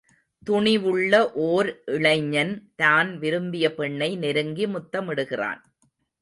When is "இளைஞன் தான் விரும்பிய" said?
1.85-3.75